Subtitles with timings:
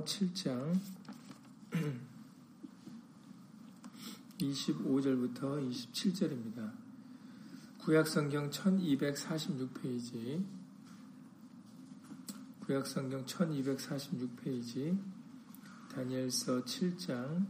[0.00, 0.80] 다니엘서 7장
[4.38, 6.72] 25절부터 27절입니다.
[7.78, 10.44] 구약성경 1246페이지
[12.60, 14.98] 구약성경 1246페이지
[15.94, 17.46] 다니엘서 7장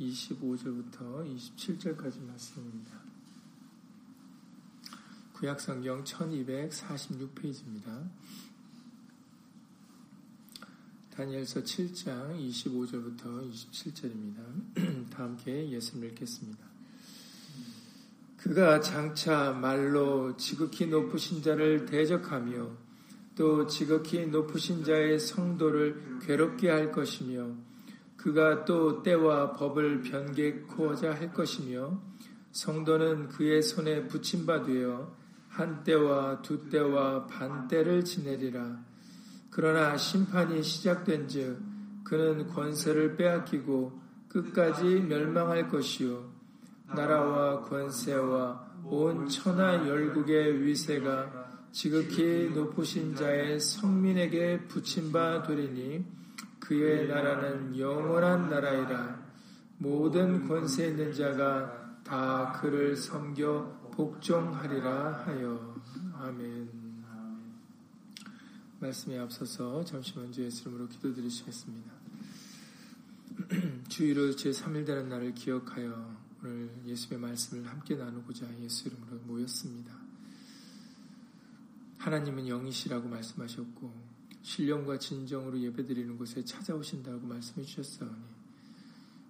[0.00, 3.04] 25절부터 27절까지 말씀입니다.
[5.34, 8.10] 구약성경 1246페이지입니다.
[11.16, 15.10] 다니엘서 7장 25절부터 27절입니다.
[15.10, 16.58] 다 함께 예수를 읽겠습니다.
[18.36, 22.68] 그가 장차 말로 지극히 높으신 자를 대적하며
[23.36, 27.48] 또 지극히 높으신 자의 성도를 괴롭게 할 것이며
[28.16, 32.02] 그가 또 때와 법을 변개코자 할 것이며
[32.50, 35.14] 성도는 그의 손에 붙임바 되어
[35.48, 38.93] 한 때와 두 때와 반 때를 지내리라.
[39.54, 41.62] 그러나 심판이 시작된 즉
[42.02, 46.28] 그는 권세를 빼앗기고 끝까지 멸망할 것이요.
[46.92, 56.04] 나라와 권세와 온 천하 열국의 위세가 지극히 높으신 자의 성민에게 붙임 바 되리니
[56.58, 59.22] 그의 나라는 영원한 나라이라.
[59.78, 65.76] 모든 권세 있는 자가 다 그를 섬겨 복종하리라 하여.
[66.18, 66.83] 아멘.
[68.84, 71.90] 말씀에 앞서서 잠시 먼저 예수 이름으로 기도드리시겠습니다.
[73.88, 79.96] 주일로 제3일 되는 날을 기억하여 오늘 예수의 말씀을 함께 나누고자 예수 이름으로 모였습니다.
[81.96, 88.34] 하나님은 영이시라고 말씀하셨고 신령과 진정으로 예배드리는 곳에 찾아오신다고 말씀해 주셨사오니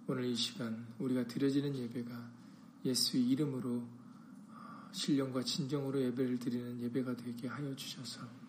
[0.08, 2.30] 오늘 이 시간 우리가 드려지는 예배가
[2.84, 3.86] 예수의 이름으로
[4.90, 8.43] 신령과 진정으로 예배를 드리는 예배가 되게 하여 주셔서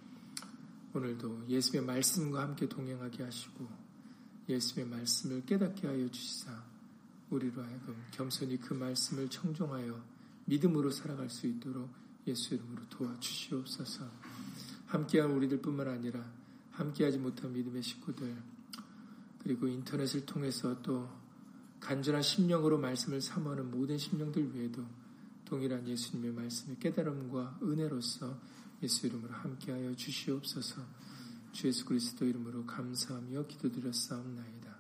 [0.96, 3.68] 오늘도 예수의 말씀과 함께 동행하게 하시고
[4.48, 6.64] 예수의 말씀을 깨닫게 하여 주시사
[7.30, 10.02] 우리로 하여금 겸손히 그 말씀을 청종하여
[10.46, 11.90] 믿음으로 살아갈 수 있도록
[12.28, 14.10] 예수 이름으로 도와주시옵소서.
[14.86, 16.24] 함께한 우리들뿐만 아니라
[16.72, 18.34] 함께하지 못한 믿음의 식구들
[19.44, 21.10] 그리고 인터넷을 통해서 또
[21.82, 24.86] 간절한 심령으로 말씀을 사모하는 모든 심령들 외에도
[25.44, 28.40] 동일한 예수님의 말씀의 깨달음과 은혜로서
[28.84, 30.82] 예수 이름으로 함께하여 주시옵소서.
[31.54, 34.76] 주 예수 그리스도 이름으로 감사하며 기도드렸사옵나이다.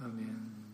[0.00, 0.64] 아멘.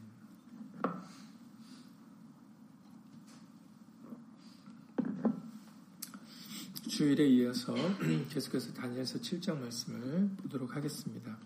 [6.89, 7.75] 주일에 이어서
[8.31, 11.39] 계속해서 다니엘서 7장 말씀을 보도록 하겠습니다.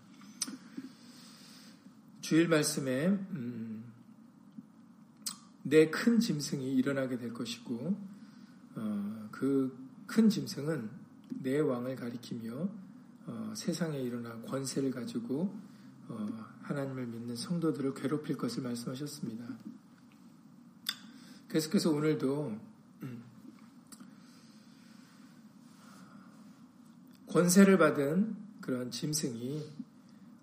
[2.21, 3.83] 주일 말씀에 음,
[5.61, 7.95] 내큰 짐승이 일어나게 될 것이고
[8.75, 10.89] 어, 그 큰 짐승은
[11.41, 12.69] 내 왕을 가리키며
[13.27, 15.53] 어, 세상에 일어나 권세를 가지고
[16.07, 19.45] 어, 하나님을 믿는 성도들을 괴롭힐 것을 말씀하셨습니다.
[21.49, 22.59] 계속해서 오늘도
[23.03, 23.23] 음,
[27.27, 29.63] 권세를 받은 그런 짐승이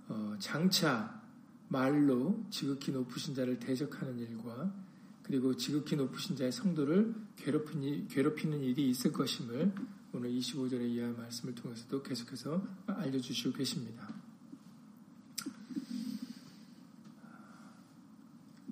[0.09, 1.23] 어, 장차
[1.69, 4.73] 말로 지극히 높으신 자를 대적하는 일과
[5.33, 9.73] 그리고 지극히 높으신 자의 성도를 괴롭히는, 일이 있을 것임을
[10.13, 14.13] 오늘 25절의 이하 말씀을 통해서도 계속해서 알려주시고 계십니다.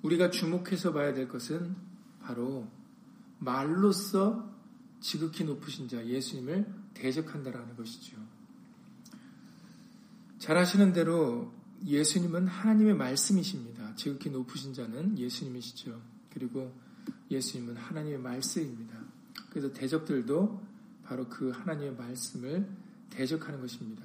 [0.03, 1.75] 우리가 주목해서 봐야 될 것은
[2.21, 2.67] 바로
[3.39, 4.55] 말로써
[4.99, 8.17] 지극히 높으신 자 예수님을 대적한다라는 것이죠.
[10.37, 11.51] 잘 아시는 대로
[11.83, 13.95] 예수님은 하나님의 말씀이십니다.
[13.95, 16.20] 지극히 높으신 자는 예수님이시죠.
[16.33, 16.73] 그리고
[17.29, 18.97] 예수님은 하나님의 말씀입니다.
[19.49, 20.61] 그래서 대적들도
[21.03, 22.67] 바로 그 하나님의 말씀을
[23.09, 24.03] 대적하는 것입니다.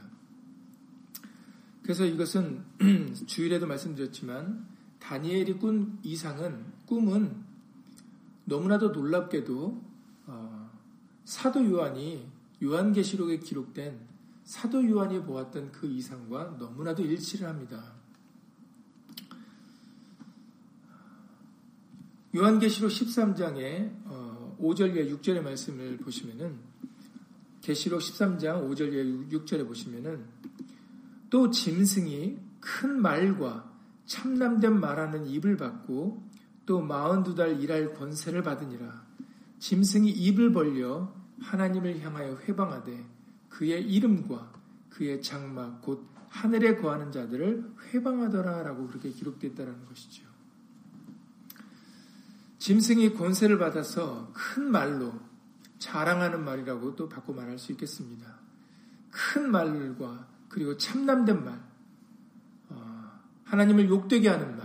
[1.82, 2.64] 그래서 이것은
[3.26, 4.66] 주일에도 말씀드렸지만
[4.98, 7.44] 다니엘이 꾼 이상은 꿈은
[8.44, 9.82] 너무나도 놀랍게도
[10.26, 10.70] 어,
[11.24, 12.28] 사도 요한이
[12.62, 14.00] 요한계시록에 기록된
[14.42, 17.95] 사도 요한이 보았던 그 이상과 너무나도 일치를 합니다.
[22.36, 26.58] 요한계시록 13장의 5절과 6절의 말씀을 보시면은
[27.62, 30.22] 계시록 13장 5절과 6절에 보시면은
[31.30, 33.72] 또 짐승이 큰 말과
[34.04, 36.22] 참남된 말하는 입을 받고
[36.66, 39.06] 또 42달 일할 권세를 받으니라.
[39.58, 43.02] 짐승이 입을 벌려 하나님을 향하여 회방하되
[43.48, 44.52] 그의 이름과
[44.90, 50.35] 그의 장막 곧 하늘에 거하는 자들을 회방하더라라고 그렇게 기록됐다라는 것이죠.
[52.58, 55.12] 짐승이 권세를 받아서 큰 말로
[55.78, 58.34] 자랑하는 말이라고 또 바꿔 말할 수 있겠습니다.
[59.10, 61.60] 큰 말과 그리고 참남된 말,
[62.70, 64.56] 어, 하나님을 욕되게 하는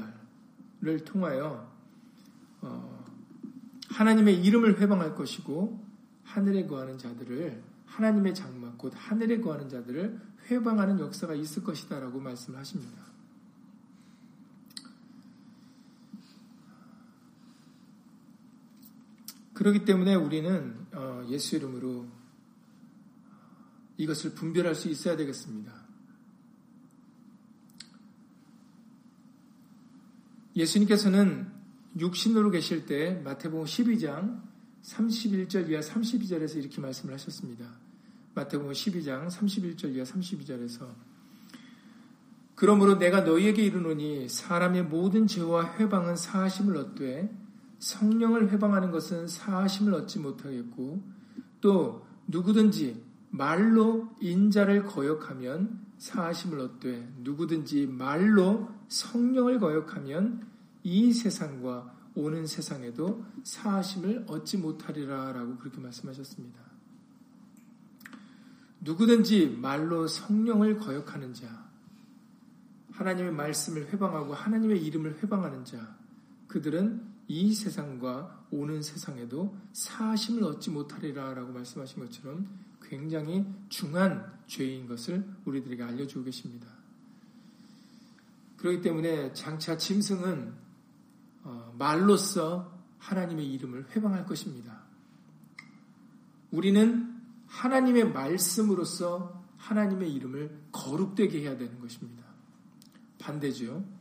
[0.81, 1.69] 말을 통하여
[2.61, 3.05] 어,
[3.89, 5.85] 하나님의 이름을 회방할 것이고
[6.23, 13.10] 하늘에 거하는 자들을 하나님의 장막 곧 하늘에 거하는 자들을 회방하는 역사가 있을 것이다라고 말씀하십니다.
[19.61, 22.07] 그렇기 때문에 우리는 어, 예수 이름으로
[23.95, 25.71] 이것을 분별할 수 있어야 되겠습니다.
[30.55, 31.51] 예수님께서는
[31.99, 34.41] 육신으로 계실 때 마태복음 12장
[34.81, 37.63] 31절 이하 32절에서 이렇게 말씀을 하셨습니다.
[38.33, 40.91] 마태복음 12장 31절 이하 32절에서
[42.55, 47.40] 그러므로 내가 너희에게 이르노니 사람의 모든 죄와 회방은 사하심을 얻되
[47.81, 51.03] 성령을 회방하는 것은 사하심을 얻지 못하겠고
[51.59, 60.47] 또 누구든지 말로 인자를 거역하면 사하심을 얻되 누구든지 말로 성령을 거역하면
[60.83, 66.59] 이 세상과 오는 세상에도 사하심을 얻지 못하리라 라고 그렇게 말씀하셨습니다.
[68.81, 71.69] 누구든지 말로 성령을 거역하는 자,
[72.91, 75.95] 하나님의 말씀을 회방하고 하나님의 이름을 회방하는 자,
[76.47, 82.45] 그들은 이 세상과 오는 세상에도 사하심을 얻지 못하리라 라고 말씀하신 것처럼
[82.81, 86.67] 굉장히 중한 죄인 것을 우리들에게 알려주고 계십니다.
[88.57, 90.53] 그렇기 때문에 장차 짐승은
[91.43, 94.83] 어, 말로써 하나님의 이름을 회방할 것입니다.
[96.51, 97.17] 우리는
[97.47, 102.25] 하나님의 말씀으로써 하나님의 이름을 거룩되게 해야 되는 것입니다.
[103.19, 104.00] 반대죠.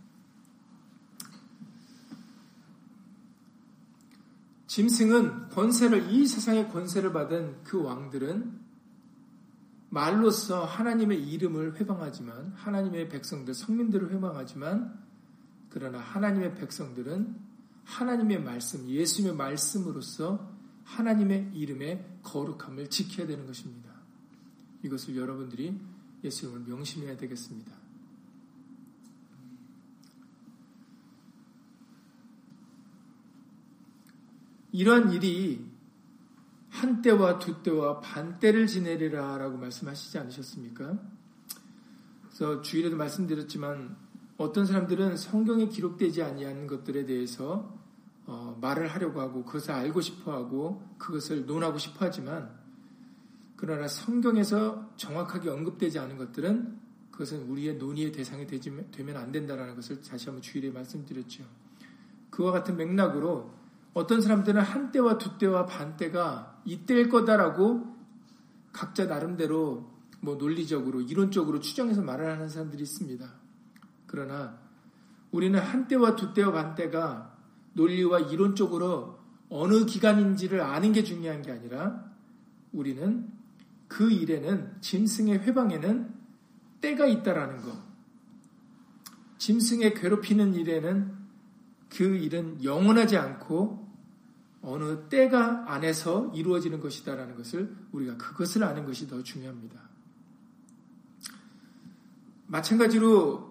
[4.71, 8.61] 짐승은 권세를 이 세상의 권세를 받은 그 왕들은
[9.89, 14.97] 말로써 하나님의 이름을 회방하지만 하나님의 백성들 성민들을 회방하지만
[15.71, 17.35] 그러나 하나님의 백성들은
[17.83, 20.49] 하나님의 말씀 예수님의 말씀으로써
[20.85, 23.91] 하나님의 이름의 거룩함을 지켜야 되는 것입니다.
[24.85, 25.81] 이것을 여러분들이
[26.23, 27.80] 예수님을 명심해야 되겠습니다.
[34.73, 35.65] 이러한 일이
[36.69, 40.99] 한 때와 두 때와 반 때를 지내리라 라고 말씀하시지 않으셨습니까?
[42.23, 43.97] 그래서 주일에도 말씀드렸지만
[44.37, 47.79] 어떤 사람들은 성경에 기록되지 아니한 것들에 대해서
[48.27, 52.57] 어, 말을 하려고 하고 그것을 알고 싶어 하고 그것을 논하고 싶어 하지만
[53.57, 56.79] 그러나 성경에서 정확하게 언급되지 않은 것들은
[57.11, 61.45] 그것은 우리의 논의의 대상이 되지, 되면 안 된다라는 것을 다시 한번 주일에 말씀드렸죠.
[62.31, 63.53] 그와 같은 맥락으로
[63.93, 67.97] 어떤 사람들은 한때와 두때와 반때가 이때일 거다라고
[68.73, 69.91] 각자 나름대로
[70.21, 73.27] 뭐 논리적으로 이론적으로 추정해서 말을 하는 사람들이 있습니다.
[74.07, 74.59] 그러나
[75.33, 77.37] 우리는 한때와 두때와 반때가
[77.73, 82.05] 논리와 이론적으로 어느 기간인지를 아는 게 중요한 게 아니라
[82.73, 83.29] 우리는
[83.89, 86.15] 그 일에는 짐승의 회방에는
[86.81, 87.77] 때가 있다라는 것.
[89.39, 91.20] 짐승의 괴롭히는 일에는
[91.91, 93.89] 그 일은 영원하지 않고
[94.63, 99.89] 어느 때가 안에서 이루어지는 것이다라는 것을 우리가 그것을 아는 것이 더 중요합니다.
[102.47, 103.51] 마찬가지로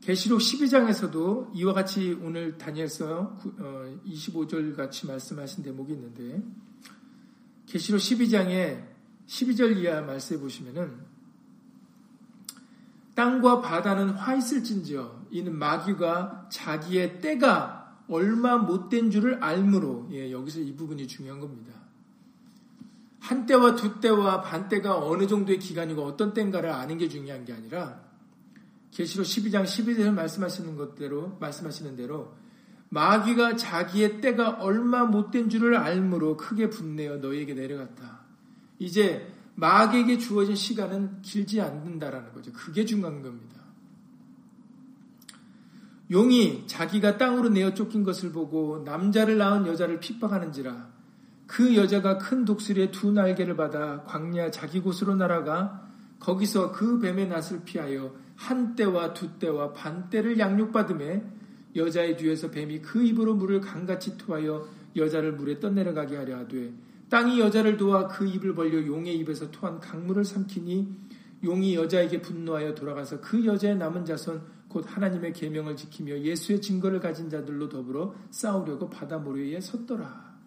[0.00, 3.38] 계시록 12장에서도 이와 같이 오늘 다니엘서
[4.06, 6.42] 25절 어, 같이 말씀하신 대목이 있는데
[7.66, 8.86] 계시록 12장에
[9.26, 10.98] 12절 이하 말씀해 보시면은
[13.14, 20.74] 땅과 바다는 화 있을진지어 이는 마귀가 자기의 때가 얼마 못된 줄을 알므로 예, 여기서 이
[20.74, 21.72] 부분이 중요한 겁니다.
[23.20, 27.52] 한 때와 두 때와 반 때가 어느 정도의 기간이고 어떤 때인가를 아는 게 중요한 게
[27.52, 28.00] 아니라
[28.90, 32.34] 계시록 12장 12절에 말씀하시는 것대로 말씀하시는 대로
[32.88, 38.22] 마귀가 자기의 때가 얼마 못된 줄을 알므로 크게 분내어 너희에게 내려갔다.
[38.80, 42.52] 이제 마귀에게 주어진 시간은 길지 않는다라는 거죠.
[42.52, 43.59] 그게 중요한 겁니다.
[46.10, 50.90] 용이 자기가 땅으로 내어 쫓긴 것을 보고 남자를 낳은 여자를 핍박하는지라
[51.46, 55.88] 그 여자가 큰 독수리의 두 날개를 받아 광야 자기 곳으로 날아가
[56.18, 61.24] 거기서 그 뱀의 낯을 피하여 한 때와 두 때와 반 때를 양육받음에
[61.76, 66.72] 여자의 뒤에서 뱀이 그 입으로 물을 강같이 토하여 여자를 물에 떠내려가게 하려 하되
[67.08, 70.88] 땅이 여자를 도와 그 입을 벌려 용의 입에서 토한 강물을 삼키니
[71.44, 77.28] 용이 여자에게 분노하여 돌아가서 그 여자의 남은 자손 곧 하나님의 계명을 지키며 예수의 증거를 가진
[77.28, 80.38] 자들로 더불어 싸우려고 바다 모래에 섰더라.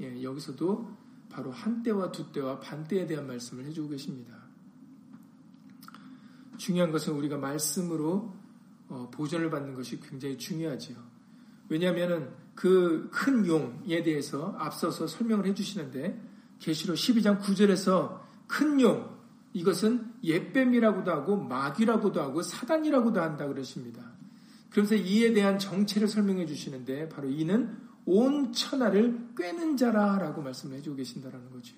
[0.00, 0.88] 예, 여기서도
[1.28, 4.36] 바로 한때와 두때와 반때에 대한 말씀을 해주고 계십니다.
[6.58, 8.32] 중요한 것은 우리가 말씀으로
[8.88, 10.96] 어, 보존을 받는 것이 굉장히 중요하지요.
[11.68, 16.20] 왜냐하면 그큰 용에 대해서 앞서서 설명을 해주시는데
[16.60, 19.13] 계시록 12장 9절에서 큰 용,
[19.54, 24.02] 이것은 옛뱀이라고도 하고 마귀라고도 하고 사단이라고도 한다 그러십니다.
[24.70, 31.50] 그러면서 이에 대한 정체를 설명해 주시는데 바로 이는 온 천하를 꿰는 자라라고 말씀을 해주고 계신다라는
[31.52, 31.76] 거죠.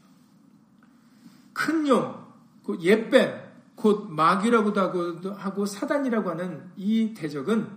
[1.52, 2.26] 큰 용,
[2.64, 7.68] 그 옛뱀, 곧 마귀라고도 하고 사단이라고 하는 이 대적은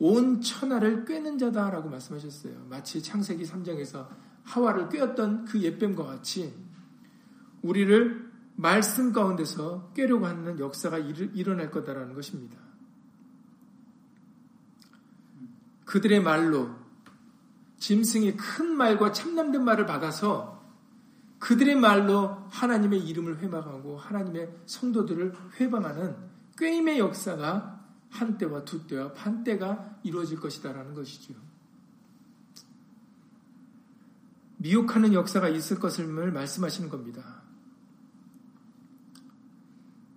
[0.00, 2.66] 온 천하를 꿰는 자다라고 말씀하셨어요.
[2.68, 4.08] 마치 창세기 3장에서
[4.42, 6.52] 하와를 꿰었던 그 옛뱀과 같이
[7.62, 12.56] 우리를 말씀 가운데서 꿰려고 하는 역사가 일어날 거다라는 것입니다.
[15.84, 16.70] 그들의 말로
[17.78, 20.64] 짐승이 큰 말과 참남된 말을 받아서
[21.38, 26.16] 그들의 말로 하나님의 이름을 회방하고 하나님의 성도들을 회방하는
[26.56, 31.34] 꾀임의 역사가 한때와 두때와 반때가 이루어질 것이다라는 것이죠.
[34.56, 37.43] 미혹하는 역사가 있을 것을 말씀하시는 겁니다.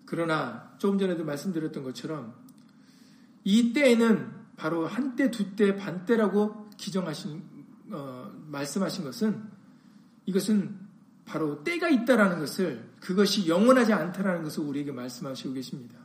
[0.07, 2.33] 그러나 조금 전에도 말씀드렸던 것처럼
[3.43, 7.43] 이 때에는 바로 한때, 두때, 반때라고 기정하신
[7.91, 9.43] 어, 말씀하신 것은
[10.25, 10.75] 이것은
[11.25, 15.99] 바로 때가 있다라는 것을 그것이 영원하지 않다라는 것을 우리에게 말씀하시고 계십니다.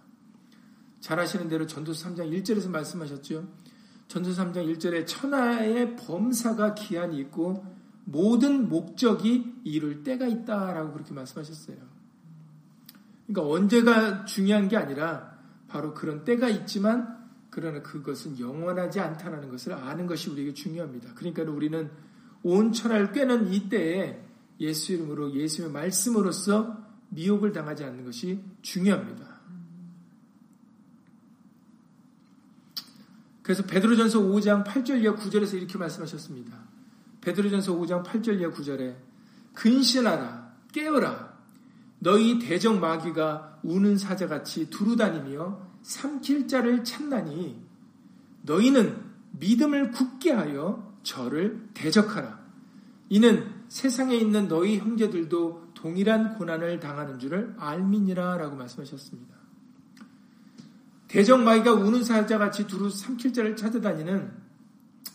[1.00, 3.48] 잘 아시는 대로 전도서 3장 1절에서 말씀하셨죠.
[4.08, 7.64] 전도서 3장 1절에 천하의 범사가 기한이 있고
[8.04, 11.91] 모든 목적이 이룰 때가 있다라고 그렇게 말씀하셨어요.
[13.32, 17.18] 그러니까 언제가 중요한 게 아니라 바로 그런 때가 있지만
[17.50, 21.14] 그러나 그것은 영원하지 않다는 것을 아는 것이 우리에게 중요합니다.
[21.14, 21.90] 그러니까 우리는
[22.42, 24.22] 온 천하를 꿰는 이 때에
[24.60, 29.32] 예수 이름으로 예수의 말씀으로써 미혹을 당하지 않는 것이 중요합니다.
[33.42, 36.56] 그래서 베드로전서 5장 8절 이하 9절에서 이렇게 말씀하셨습니다.
[37.22, 38.96] 베드로전서 5장 8절 이하 9절에
[39.54, 41.31] 근신하라 깨어라
[42.02, 47.62] 너희 대적 마귀가 우는 사자같이 두루다니며 삼킬 자를 찾나니
[48.42, 48.96] 너희는
[49.38, 52.40] 믿음을 굳게 하여 저를 대적하라.
[53.08, 59.36] 이는 세상에 있는 너희 형제들도 동일한 고난을 당하는 줄을 알미니라 라고 말씀하셨습니다.
[61.06, 64.32] 대적 마귀가 우는 사자같이 두루 삼킬 자를 찾아다니는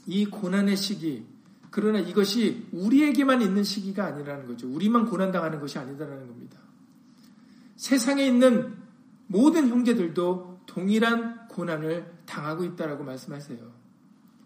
[0.05, 1.25] 이 고난의 시기,
[1.69, 4.69] 그러나 이것이 우리에게만 있는 시기가 아니라는 거죠.
[4.69, 6.66] 우리만 고난당하는 것이 아니다라는 겁니다.
[7.77, 8.75] 세상에 있는
[9.27, 13.77] 모든 형제들도 동일한 고난을 당하고 있다라고 말씀하세요.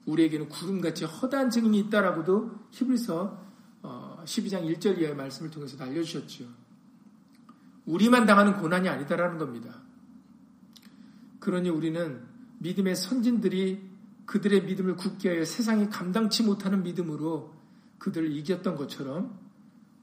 [0.05, 6.45] 우리에게는 구름같이 허다한 증인이 있다라고도 히브리서 12장 어, 1절 이하의 말씀을 통해서 알려주셨죠.
[7.85, 9.81] 우리만 당하는 고난이 아니다라는 겁니다.
[11.39, 12.21] 그러니 우리는
[12.59, 13.89] 믿음의 선진들이
[14.25, 17.53] 그들의 믿음을 굳게 하여 세상이 감당치 못하는 믿음으로
[17.97, 19.40] 그들을 이겼던 것처럼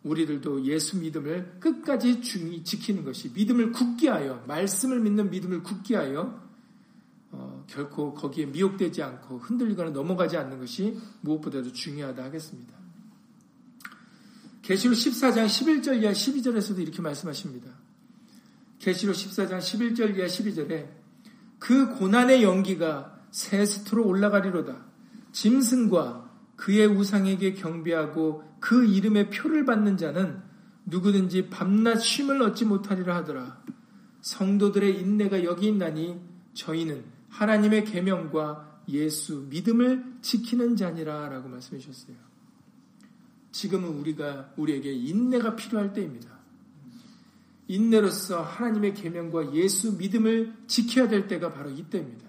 [0.09, 6.49] 우리들도 예수 믿음을 끝까지 지키는 것이 믿음을 굳게 하여 말씀을 믿는 믿음을 굳게 하여
[7.31, 12.75] 어, 결코 거기에 미혹되지 않고 흔들리거나 넘어가지 않는 것이 무엇보다도 중요하다 하겠습니다.
[14.63, 17.71] 계시록 14장 11절 이하 12절에서도 이렇게 말씀하십니다.
[18.79, 20.89] 계시록 14장 11절 이하 12절에
[21.59, 24.87] 그 고난의 연기가 세스트로 올라가리로다.
[25.33, 26.28] 짐승과
[26.59, 30.43] 그의 우상에게 경배하고 그 이름의 표를 받는 자는
[30.85, 33.63] 누구든지 밤낮 쉼을 얻지 못하리라 하더라.
[34.21, 36.21] 성도들의 인내가 여기 있나니
[36.55, 42.17] 저희는 하나님의 계명과 예수 믿음을 지키는 자니라라고 말씀해 주셨어요.
[43.53, 46.39] 지금은 우리가 우리에게 인내가 필요할 때입니다.
[47.69, 52.28] 인내로서 하나님의 계명과 예수 믿음을 지켜야 될 때가 바로 이때입니다.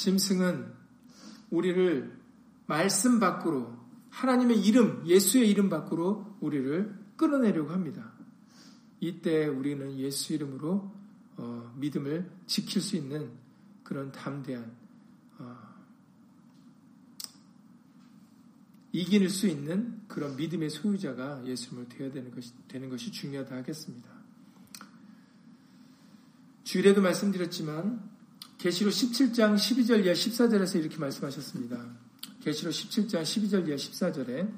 [0.00, 0.72] 짐승은
[1.50, 2.18] 우리를
[2.66, 3.76] 말씀 밖으로
[4.08, 8.10] 하나님의 이름, 예수의 이름 밖으로 우리를 끌어내려고 합니다.
[9.00, 10.90] 이때 우리는 예수 이름으로
[11.36, 13.30] 어, 믿음을 지킬 수 있는
[13.84, 14.72] 그런 담대한
[15.38, 15.58] 어,
[18.92, 24.08] 이길 수 있는 그런 믿음의 소유자가 예수님을 되어야 되는 것이, 되는 것이 중요하다 하겠습니다.
[26.64, 28.19] 주일에도 말씀드렸지만
[28.60, 31.78] 계시록 17장 12절 이하 14절에서 이렇게 말씀하셨습니다.
[32.42, 34.52] 계시록 17장 12절 이하 14절에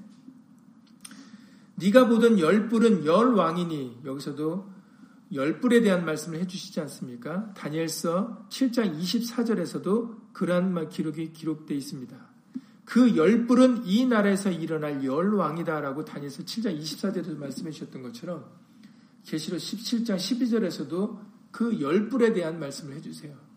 [1.76, 4.68] 네가 보던 열불은 열 왕이니 여기서도
[5.32, 7.54] 열불에 대한 말씀을 해주시지 않습니까?
[7.54, 12.16] 다니엘서 7장 24절에서도 그러한 말 기록이 기록되어 있습니다.
[12.85, 18.50] 그 열불은 이 나라에서 일어날 열 왕이다라고 다니엘서 7장 24절에서 말씀해 주셨던 것처럼
[19.25, 21.21] 계시록 17장 12절에서도
[21.52, 23.51] 그 열불에 대한 말씀을 해주세요.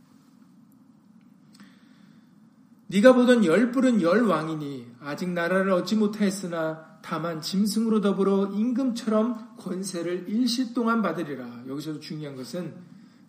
[2.96, 11.02] 네가 보던 열불은 열왕이니 아직 나라를 얻지 못하였으나 다만 짐승으로 더불어 임금처럼 권세를 일시 동안
[11.02, 11.64] 받으리라.
[11.68, 12.74] 여기서도 중요한 것은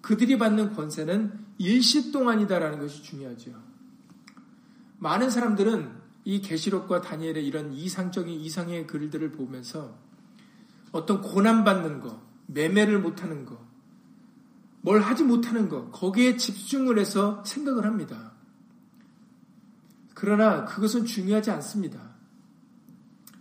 [0.02, 3.50] 그들이 받는 권세는 일시 동안이다라는 것이 중요하죠.
[4.99, 5.90] 많은 사람들은
[6.25, 9.99] 이 계시록과 다니엘의 이런 이상적인 이상의 글들을 보면서
[10.92, 13.66] 어떤 고난 받는 거, 매매를 못하는 거,
[14.80, 18.36] 뭘 하지 못하는 것, 거기에 집중을 해서 생각을 합니다.
[20.16, 22.00] 그러나 그것은 중요하지 않습니다.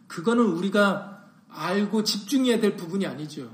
[0.08, 3.50] 그거는 우리가 알고 집중해야 될 부분이 아니죠.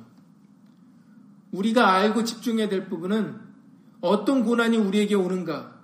[1.51, 3.39] 우리가 알고 집중해야 될 부분은
[4.01, 5.79] 어떤 고난이 우리에게 오는가,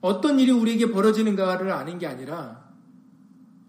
[0.00, 2.64] 어떤 일이 우리에게 벌어지는가를 아는 게 아니라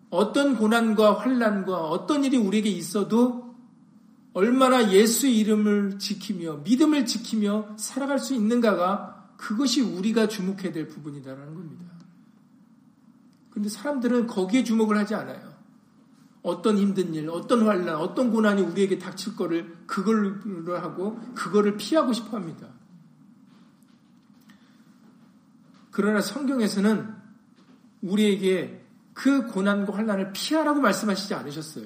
[0.09, 3.55] 어떤 고난과 환란과 어떤 일이 우리에게 있어도
[4.33, 11.92] 얼마나 예수 이름을 지키며 믿음을 지키며 살아갈 수 있는가가 그것이 우리가 주목해야 될 부분이다라는 겁니다.
[13.53, 15.53] 그런데 사람들은 거기에 주목을 하지 않아요.
[16.41, 22.35] 어떤 힘든 일, 어떤 환란, 어떤 고난이 우리에게 닥칠 거를 그걸로 하고 그거를 피하고 싶어
[22.35, 22.67] 합니다.
[25.91, 27.13] 그러나 성경에서는
[28.01, 28.83] 우리에게
[29.13, 31.85] 그 고난과 환란을 피하라고 말씀하시지 않으셨어요.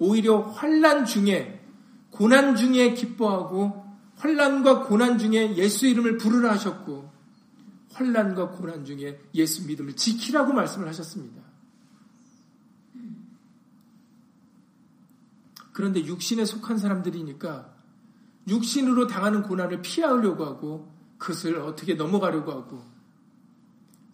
[0.00, 1.64] 오히려 환란 중에
[2.10, 3.84] 고난 중에 기뻐하고
[4.16, 7.13] 환란과 고난 중에 예수 이름을 부르라 하셨고
[7.94, 11.42] 환란과 고난 중에 예수 믿음을 지키라고 말씀을 하셨습니다.
[15.72, 17.74] 그런데 육신에 속한 사람들이니까
[18.48, 22.84] 육신으로 당하는 고난을 피하려고 하고 그것을 어떻게 넘어가려고 하고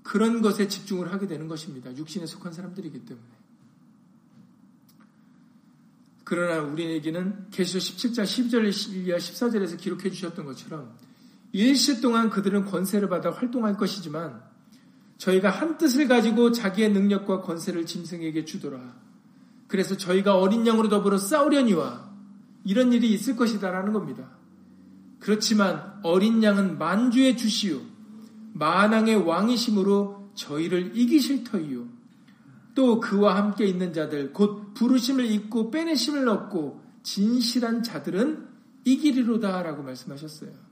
[0.02, 1.94] 그런 것에 집중을 하게 되는 것입니다.
[1.96, 3.28] 육신에 속한 사람들이기 때문에.
[6.24, 10.96] 그러나 우리에게는 계시록 17장 12절 이하 14절에서 기록해 주셨던 것처럼
[11.52, 14.42] 일시 동안 그들은 권세를 받아 활동할 것이지만
[15.18, 18.78] 저희가 한 뜻을 가지고 자기의 능력과 권세를 짐승에게 주더라.
[19.66, 22.10] 그래서 저희가 어린 양으로 더불어 싸우려니와
[22.64, 24.30] 이런 일이 있을 것이다라는 겁니다.
[25.18, 27.78] 그렇지만 어린 양은 만주의 주시요
[28.54, 31.86] 만왕의 왕이심으로 저희를 이기실 터이요
[32.74, 38.48] 또 그와 함께 있는 자들 곧 부르심을 잊고 빼내심을 얻고 진실한 자들은
[38.84, 40.69] 이기리로다라고 말씀하셨어요.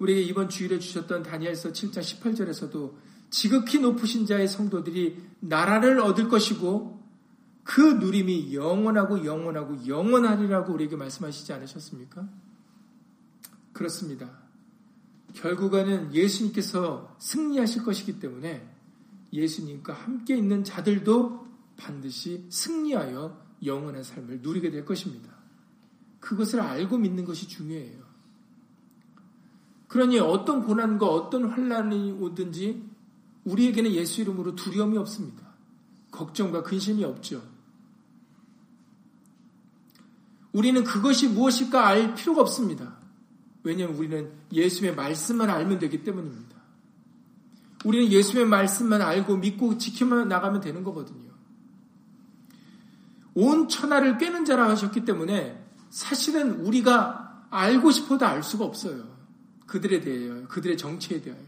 [0.00, 2.94] 우리에게 이번 주일에 주셨던 다니엘서 7장 18절에서도
[3.30, 7.00] 지극히 높으신 자의 성도들이 나라를 얻을 것이고
[7.62, 12.28] 그 누림이 영원하고 영원하고 영원하리라고 우리에게 말씀하시지 않으셨습니까?
[13.72, 14.40] 그렇습니다.
[15.34, 18.68] 결국에는 예수님께서 승리하실 것이기 때문에
[19.32, 25.30] 예수님과 함께 있는 자들도 반드시 승리하여 영원한 삶을 누리게 될 것입니다.
[26.18, 27.99] 그것을 알고 믿는 것이 중요해요.
[29.90, 32.80] 그러니 어떤 고난과 어떤 환란이 오든지
[33.44, 35.42] 우리에게는 예수 이름으로 두려움이 없습니다.
[36.12, 37.42] 걱정과 근심이 없죠.
[40.52, 42.98] 우리는 그것이 무엇일까 알 필요가 없습니다.
[43.64, 46.56] 왜냐하면 우리는 예수의 말씀만 알면 되기 때문입니다.
[47.84, 51.30] 우리는 예수의 말씀만 알고 믿고 지키며 나가면 되는 거거든요.
[53.34, 59.09] 온 천하를 깨는 자라 하셨기 때문에 사실은 우리가 알고 싶어도 알 수가 없어요.
[59.70, 61.44] 그들에 대하여, 그들의 정체에 대하여.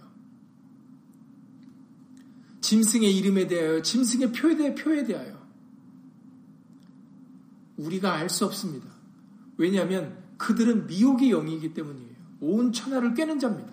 [2.61, 5.43] 짐승의 이름에 대하여, 짐승의 표에 대하여, 표에 대하여.
[7.79, 8.87] 우리가 알 수 없습니다.
[9.57, 12.13] 왜냐하면 그들은 미혹의 영이기 때문이에요.
[12.43, 13.73] 온 천하를 깨는 자입니다.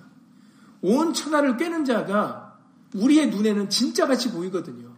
[0.82, 2.60] 온 천하를 깨는 자가
[2.96, 4.96] 우리의 눈에는 진짜같이 보이거든요.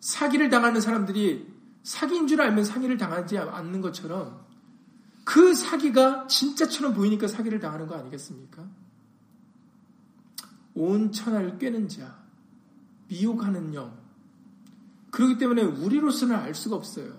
[0.00, 4.51] 사기를 당하는 사람들이 사기인 줄 알면 사기를 당하지 않는 것처럼
[5.24, 8.68] 그 사기가 진짜처럼 보이니까 사기를 당하는 거 아니겠습니까?
[10.74, 12.22] 온 천하를 꿰는 자,
[13.08, 13.96] 미혹하는 영.
[15.10, 17.12] 그렇기 때문에 우리로서는 알 수가 없어요.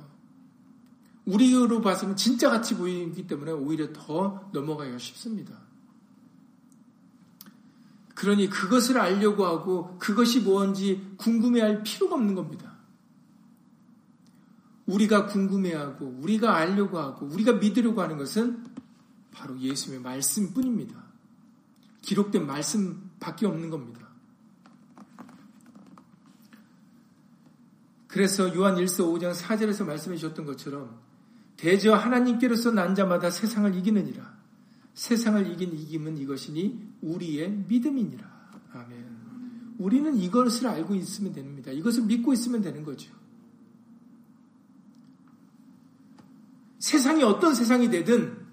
[1.25, 5.57] 우리로 봐서는 진짜 같이 보이기 때문에 오히려 더 넘어가기가 쉽습니다.
[8.15, 12.72] 그러니 그것을 알려고 하고 그것이 뭔지 궁금해할 필요가 없는 겁니다.
[14.93, 18.65] 우리가 궁금해하고 우리가 알려고 하고 우리가 믿으려고 하는 것은
[19.32, 21.03] 바로 예수의 말씀뿐입니다.
[22.01, 24.03] 기록된 말씀밖에 없는 겁니다.
[28.08, 30.99] 그래서 요한 1서 5장 4절에서 말씀해 주셨던 것처럼
[31.58, 34.34] 대저 하나님께로서 난 자마다 세상을 이기느니라.
[34.93, 38.51] 세상을 이긴 이김은 이것이니 우리의 믿음이니라.
[38.73, 39.23] 아멘.
[39.79, 41.71] 우리는 이것을 알고 있으면 됩니다.
[41.71, 43.12] 이것을 믿고 있으면 되는 거죠.
[46.84, 48.46] 세상이 어떤 세상이 되든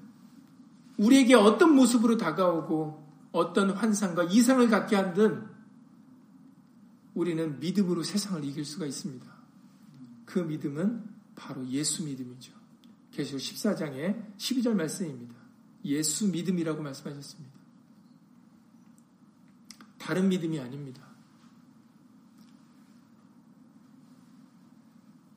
[0.99, 5.49] 우리에게 어떤 모습으로 다가오고 어떤 환상과 이상을 갖게 한든
[7.15, 9.27] 우리는 믿음으로 세상을 이길 수가 있습니다.
[10.27, 11.03] 그 믿음은
[11.35, 12.53] 바로 예수 믿음이죠.
[13.11, 15.35] 계시록 14장의 12절 말씀입니다.
[15.87, 17.59] 예수 믿음이라고 말씀하셨습니다.
[19.99, 21.03] 다른 믿음이 아닙니다.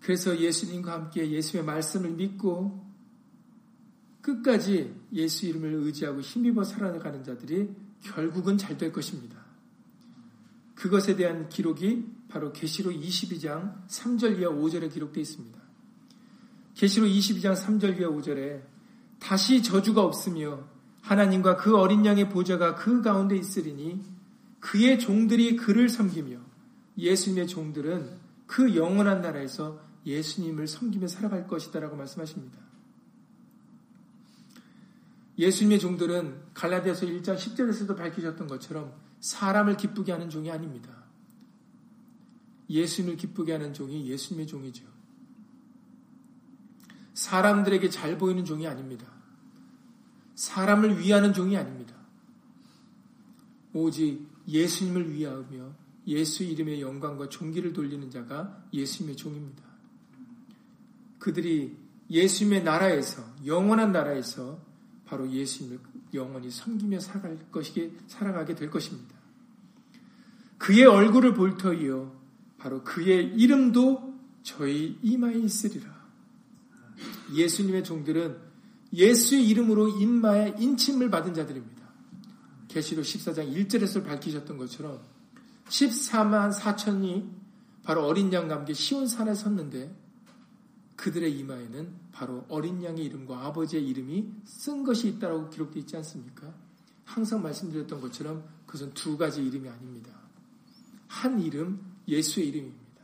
[0.03, 2.85] 그래서 예수님과 함께 예수의 말씀을 믿고
[4.21, 7.69] 끝까지 예수 이름을 의지하고 힘입어 살아가는 자들이
[8.01, 9.41] 결국은 잘 될 것입니다.
[10.75, 15.59] 그것에 대한 기록이 바로 계시록 22장 3절 이하 5절에 기록되어 있습니다.
[16.73, 18.61] 계시록 22장 3절 이하 5절에
[19.19, 20.67] 다시 저주가 없으며
[21.01, 24.03] 하나님과 그 어린 양의 보좌가 그 가운데 있으리니
[24.59, 26.37] 그의 종들이 그를 섬기며
[26.97, 32.59] 예수님의 종들은 그 영원한 나라에서 예수님을 섬기며 살아갈 것이다라고 말씀하십니다.
[35.37, 41.03] 예수님의 종들은 갈라디아서 1장 10절에서도 밝히셨던 것처럼 사람을 기쁘게 하는 종이 아닙니다.
[42.69, 44.85] 예수님을 기쁘게 하는 종이 예수님의 종이죠.
[47.13, 49.07] 사람들에게 잘 보이는 종이 아닙니다.
[50.35, 51.95] 사람을 위하는 종이 아닙니다.
[53.73, 55.73] 오직 예수님을 위하며
[56.07, 59.72] 예수 이름의 영광과 존귀를 돌리는 자가 예수님의 종입니다.
[61.23, 61.77] 그들이
[62.09, 64.59] 예수님의 나라에서 영원한 나라에서
[65.05, 65.79] 바로 예수님을
[66.13, 69.15] 영원히 섬기며 살아갈 것이게 살아가게 될 것입니다.
[70.57, 72.13] 그의 얼굴을 볼 터이요
[72.57, 75.89] 바로 그의 이름도 저희 이마에 있으리라.
[77.33, 78.37] 예수님의 종들은
[78.91, 81.83] 예수의 이름으로 인마에 인침을 받은 자들입니다.
[82.67, 84.99] 계시록 14장 1절에서 밝히셨던 것처럼
[85.69, 87.29] 14만 4천이
[87.83, 90.02] 바로 어린 양과 함께 시온산에 섰는데
[91.03, 96.55] 그들의 이마에는 바로 어린 양의 이름과 아버지의 이름이 쓴 것이 있다라고 기록되어 있지 않습니까?
[97.03, 100.17] 항상 말씀드렸던 것처럼 그것은 두 가지 이름이 아닙니다.
[101.09, 103.03] 한 이름, 예수의 이름입니다.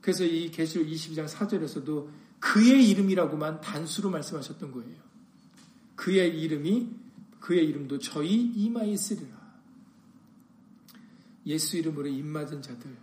[0.00, 2.08] 그래서 이 계시록 22장 4절에서도
[2.40, 4.96] 그의 이름이라고만 단수로 말씀하셨던 거예요.
[5.96, 6.96] 그의 이름이
[7.40, 9.44] 그의 이름도 저희 이마에 있으리라.
[11.44, 12.96] 예수 이름으로 입맞은 자들,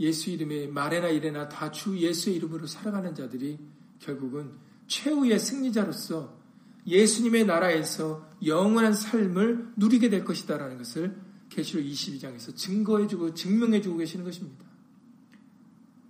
[0.00, 3.58] 예수 이름에 말에나 이래나 다 주 예수의 이름으로 살아가는 자들이
[3.98, 4.52] 결국은
[4.86, 6.38] 최후의 승리자로서
[6.86, 11.16] 예수님의 나라에서 영원한 삶을 누리게 될 것이다라는 것을
[11.50, 14.64] 계시록 22장에서 증거해주고 증명해주고 계시는 것입니다.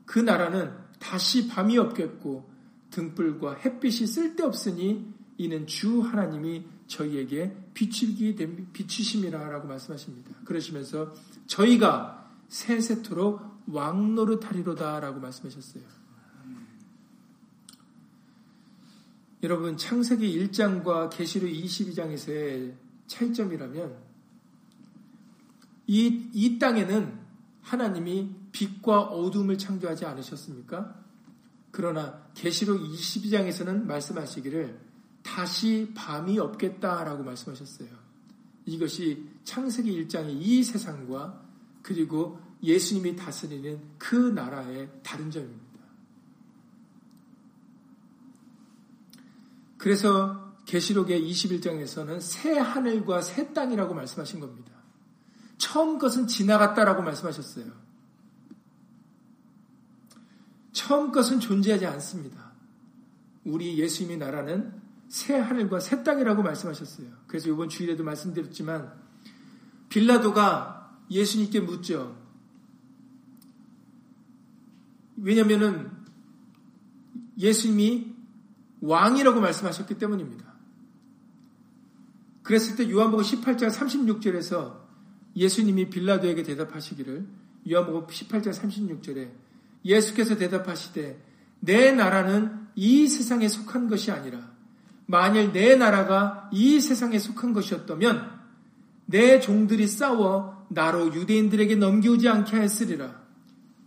[0.05, 2.51] 그 나라는 다시 밤이 없겠고
[2.91, 8.35] 등불과 햇빛이 쓸데없으니 이는 주 하나님이 저희에게 비추기
[8.73, 10.31] 비추심이라라고 말씀하십니다.
[10.45, 11.15] 그러시면서
[11.47, 15.83] 저희가 세세토록 왕노릇하리로다라고 말씀하셨어요.
[19.43, 22.75] 여러분 창세기 1장과 계시록 22장에서의
[23.07, 23.97] 차이점이라면
[25.87, 27.19] 이, 이 땅에는
[27.63, 30.97] 하나님이 빛과 어둠을 창조하지 않으셨습니까?
[31.71, 34.81] 그러나 계시록 22장에서는 말씀하시기를
[35.23, 37.89] 다시 밤이 없겠다라고 말씀하셨어요.
[38.67, 41.43] 이것이 창세기 1장의 이 세상과
[41.83, 45.69] 그리고 예수님이 다스리는 그 나라의 다른 점입니다.
[49.79, 54.73] 그래서 계시록의 21장에서는 새 하늘과 새 땅이라고 말씀하신 겁니다.
[55.57, 57.67] 처음 것은 지나갔다라고 말씀하셨어요.
[60.73, 62.53] 처음 것은 존재하지 않습니다.
[63.45, 67.09] 우리 예수님의 나라는 새 하늘과 새 땅이라고 말씀하셨어요.
[67.27, 68.93] 그래서 이번 주일에도 말씀드렸지만
[69.89, 72.18] 빌라도가 예수님께 묻죠.
[75.21, 75.91] 왜냐면은
[77.39, 78.15] 예수님이
[78.81, 80.45] 왕이라고 말씀하셨기 때문입니다.
[82.43, 84.79] 그랬을 때 요한복음 18장 36절에서
[85.37, 87.27] 예수님이 빌라도에게 대답하시기를
[87.71, 89.31] 요한복음 18장 36절에
[89.85, 91.23] 예수께서 대답하시되
[91.61, 94.53] 내 나라는 이 세상에 속한 것이 아니라
[95.07, 98.39] 만일 내 나라가 이 세상에 속한 것이었다면
[99.07, 103.23] 내 종들이 싸워 나로 유대인들에게 넘기오지 않게 했으리라.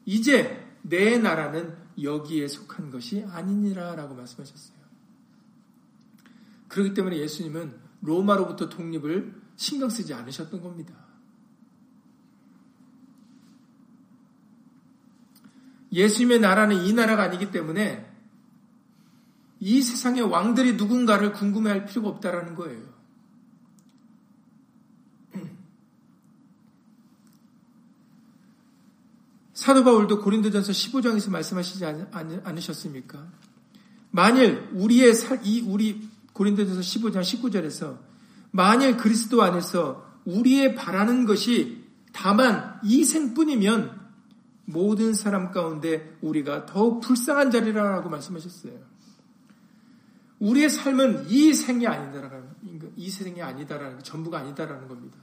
[0.05, 4.77] 이제 내 나라는 여기에 속한 것이 아니니라 라고 말씀하셨어요.
[6.67, 10.93] 그렇기 때문에 예수님은 로마로부터 독립을 신경 쓰지 않으셨던 겁니다.
[15.91, 18.09] 예수님의 나라는 이 나라가 아니기 때문에
[19.59, 22.90] 이 세상의 왕들이 누군가를 궁금해할 필요가 없다라는 거예요.
[29.61, 33.27] 사도 바울도 고린도전서 15장에서 말씀하시지 않으셨습니까?
[34.09, 37.99] 만일 우리의 살, 이 우리 고린도전서 15장 19절에서
[38.49, 44.01] 만일 그리스도 안에서 우리의 바라는 것이 다만 이 생뿐이면
[44.65, 48.79] 모든 사람 가운데 우리가 더욱 불쌍한 자리라고 말씀하셨어요.
[50.39, 52.49] 우리의 삶은 이 생이 아니다라는
[52.95, 55.19] 이 생이 아니다라는 전부가 아니다라는 겁니다.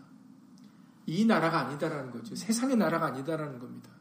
[1.06, 2.36] 이 나라가 아니다라는 거죠.
[2.36, 3.97] 세상의 나라가 아니다라는 겁니다.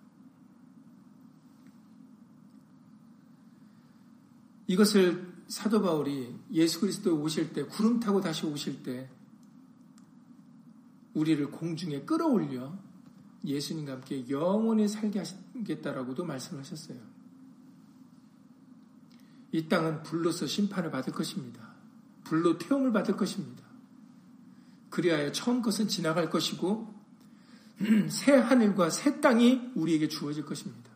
[4.67, 9.09] 이것을 사도 바울이 예수 그리스도 오실 때 구름 타고 다시 오실 때
[11.13, 12.77] 우리를 공중에 끌어올려
[13.45, 15.23] 예수님과 함께 영원히 살게
[15.55, 16.97] 하겠다라고도 말씀하셨어요.
[19.53, 21.75] 이 땅은 불로서 심판을 받을 것입니다.
[22.25, 23.63] 불로 태움을 받을 것입니다.
[24.89, 26.93] 그리하여 처음 것은 지나갈 것이고
[28.09, 30.86] 새 하늘과 새 땅이 우리에게 주어질 것입니다.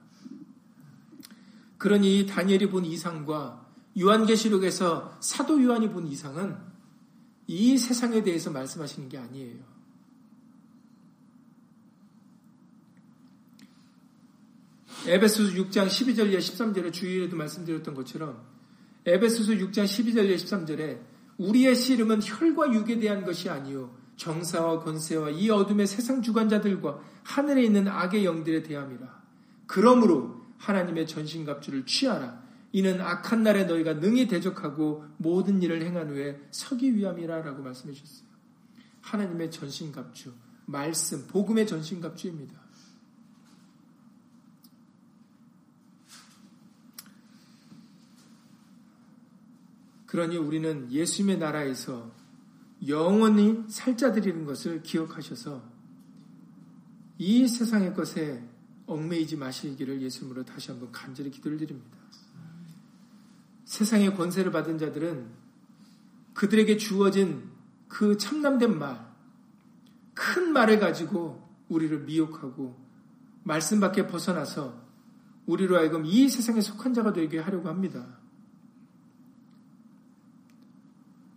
[1.82, 3.66] 그러니 다니엘이 본 이상과
[4.00, 6.56] 요한계시록에서 사도 요한이 본 이상은
[7.48, 9.56] 이 세상에 대해서 말씀하시는 게 아니에요.
[15.08, 18.46] 에베소서 6장 12절 에 13절에 주일에도 말씀드렸던 것처럼
[19.08, 21.00] 에베소서 6장 12절 에 13절에
[21.40, 27.88] 우리의 씨름은 혈과 육에 대한 것이 아니요 정사와 권세와 이 어둠의 세상 주관자들과 하늘에 있는
[27.88, 29.20] 악의 영들에 대함이라.
[29.66, 32.42] 그러므로 하나님의 전신갑주를 취하라.
[32.72, 38.30] 이는 악한 날에 너희가 능히 대적하고 모든 일을 행한 후에 서기 위함이라 라고 말씀해 주셨어요.
[39.02, 40.34] 하나님의 전신갑주,
[40.68, 42.62] 말씀, 복음의 전신갑주입니다.
[50.06, 52.12] 그러니 우리는 예수님의 나라에서
[52.88, 55.64] 영원히 살자들이는 것을 기억하셔서
[57.18, 58.51] 이 세상의 것에
[58.92, 61.98] 얽매이지 마시기를 예수님으로 다시 한번 간절히 기도를 드립니다.
[63.66, 65.28] 세상의 권세를 받은 자들은
[66.34, 67.50] 그들에게 주어진
[67.88, 69.12] 그 참남된 말,
[70.14, 72.78] 큰 말을 가지고 우리를 미혹하고
[73.44, 74.82] 말씀 밖에 벗어나서
[75.46, 78.20] 우리로 하여금 이 세상에 속한 자가 되게 하려고 합니다.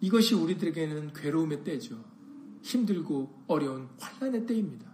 [0.01, 2.05] 이것이 우리들에게는 괴로움의 때죠.
[2.62, 4.94] 힘들고 어려운 환란의 때입니다.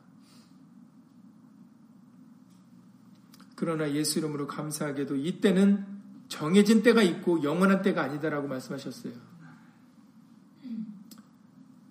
[3.61, 5.85] 그러나 예수 이름으로 감사하게도 이때는
[6.29, 9.13] 정해진 때가 있고 영원한 때가 아니다라고 말씀하셨어요.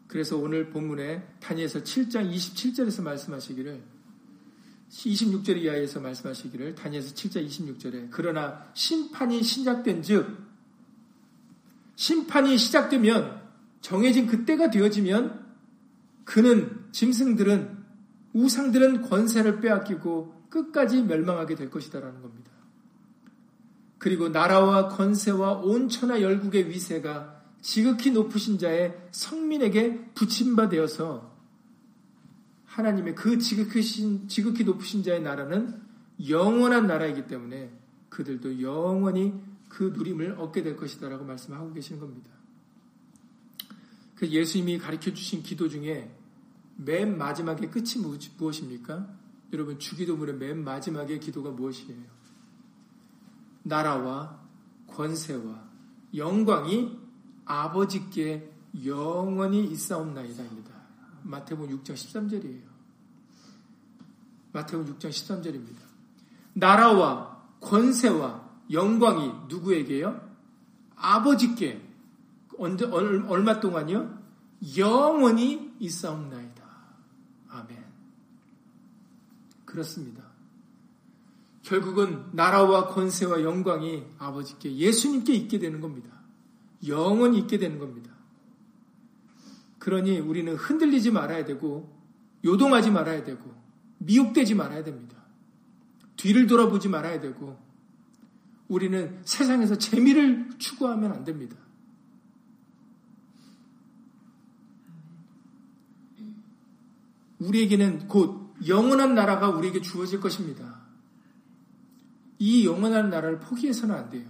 [0.08, 3.84] 그래서 오늘 본문에 다니엘서 7장 27절에서 말씀하시기를
[4.90, 10.40] 26절 이하에서 말씀하시기를 다니엘서 7장 26절에 그러나 심판이 시작된즉
[11.96, 13.44] 심판이 시작되면
[13.82, 15.46] 정해진 그때가 되어지면
[16.26, 17.78] 그는 짐승들은
[18.34, 22.52] 우상들은 권세를 빼앗기고 끝까지 멸망하게 될 것이다라는 겁니다.
[23.98, 31.38] 그리고 나라와 권세와 온 천하 열국의 위세가 지극히 높으신 자의 성민에게 붙임바 되어서
[32.66, 33.82] 하나님의 그 지극히,
[34.28, 35.82] 지극히 높으신 자의 나라는
[36.30, 37.72] 영원한 나라이기 때문에
[38.10, 39.34] 그들도 영원히
[39.68, 42.32] 그 누림을 얻게 될 것이다라고 말씀하고 계시는 겁니다.
[44.16, 46.14] 그 예수님이 가르쳐 주신 기도 중에
[46.78, 47.96] 맨 마지막에 끝이
[48.38, 49.19] 무엇입니까?
[49.52, 52.04] 여러분 주기도문의 맨 마지막의 기도가 무엇이에요?
[53.64, 54.40] 나라와
[54.88, 55.70] 권세와
[56.16, 56.98] 영광이
[57.46, 58.52] 아버지께
[58.86, 60.72] 영원히 있사옵나이다입니다.
[61.24, 62.64] 마태복음 6장 13절이에요.
[64.54, 65.78] 마태복음 6장 13절입니다.
[66.54, 70.30] 나라와 권세와 영광이 누구에게요?
[70.96, 71.82] 아버지께
[72.58, 74.20] 언제 얼마 동안요?
[74.78, 76.64] 영원히 있사옵나이다.
[77.50, 77.86] 아멘.
[79.80, 80.24] 그렇습니다.
[81.64, 86.10] 결국은 나라와 권세와 영광이 아버지께 예수님께 있게 되는 겁니다.
[86.88, 88.12] 영원히 있게 되는 겁니다.
[89.78, 91.98] 그러니 우리는 흔들리지 말아야 되고
[92.44, 93.54] 요동하지 말아야 되고
[94.00, 95.18] 미혹되지 말아야 됩니다.
[96.18, 97.58] 뒤를 돌아보지 말아야 되고
[98.68, 101.56] 우리는 세상에서 재미를 추구하면 안 됩니다.
[107.40, 110.80] 우리에게는 곧 영원한 나라가 우리에게 주어질 것입니다.
[112.40, 114.30] 이 영원한 나라를 포기해서는 안 돼요.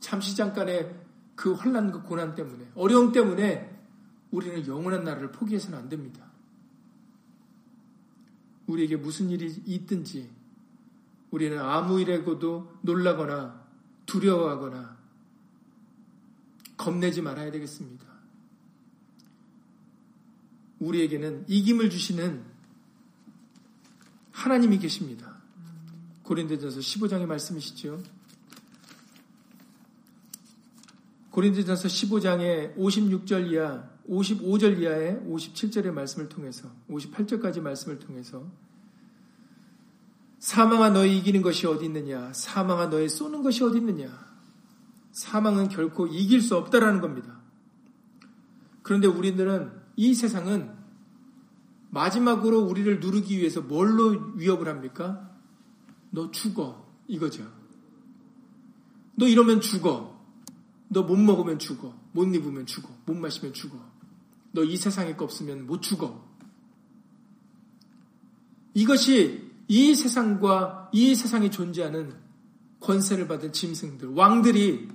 [0.00, 0.94] 잠시 잠깐의
[1.34, 3.76] 그 혼란과 그 고난 때문에, 어려움 때문에
[4.30, 6.26] 우리는 영원한 나라를 포기해서는 안 됩니다.
[8.66, 10.28] 우리에게 무슨 일이 있든지
[11.30, 13.64] 우리는 아무 일에고도 놀라거나
[14.06, 14.96] 두려워하거나
[16.76, 18.06] 겁내지 말아야 되겠습니다.
[20.80, 22.55] 우리에게는 이김을 주시는
[24.36, 25.34] 하나님이 계십니다.
[26.22, 28.02] 고린도전서 15장의 말씀이시죠.
[31.30, 38.46] 고린도전서 15장의 56절 이하, 55절 이하의 57절의 말씀을 통해서 58절까지 말씀을 통해서
[40.38, 42.30] 사망아 너희 이기는 것이 어디 있느냐?
[42.34, 44.06] 사망아 너희 쏘는 것이 어디 있느냐?
[45.12, 47.40] 사망은 결코 이길 수 없다라는 겁니다.
[48.82, 50.75] 그런데 우리들은 이 세상은
[51.90, 55.30] 마지막으로 우리를 누르기 위해서 뭘로 위협을 합니까?
[56.10, 56.86] 너 죽어.
[57.08, 57.46] 이거죠.
[59.16, 60.14] 너 이러면 죽어.
[60.88, 61.94] 너 못 먹으면 죽어.
[62.12, 62.88] 못 입으면 죽어.
[63.06, 63.76] 못 마시면 죽어.
[64.52, 66.24] 너 이 세상에 거 없으면 못 죽어.
[68.74, 72.14] 이것이 이 세상과 이 세상에 존재하는
[72.80, 74.88] 권세를 받은 짐승들, 왕들이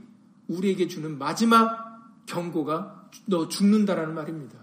[0.47, 4.57] 우리에게 주는 마지막 경고가 너 죽는다라는 말입니다.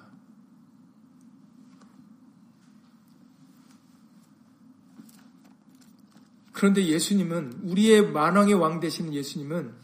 [6.59, 9.75] 그런데 예수님은 우리의 만왕의 왕 되시는 예수님은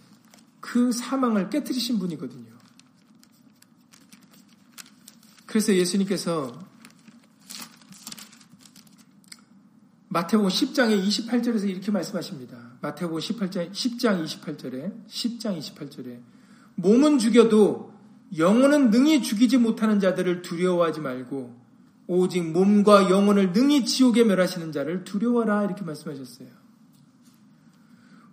[0.58, 2.52] 그 사망을 깨뜨리신 분이거든요.
[5.46, 6.58] 그래서 예수님께서
[10.08, 12.72] 마태복음 10장의 28절에서 이렇게 말씀하십니다.
[12.80, 16.18] 마태복음 18장 10장 28절에 10장 28절에
[16.74, 17.94] 몸은 죽여도
[18.37, 21.56] 영혼은 능히 죽이지 못하는 자들을 두려워하지 말고
[22.08, 26.63] 오직 몸과 영혼을 능히 지옥에 멸하시는 자를 두려워라 이렇게 말씀하셨어요.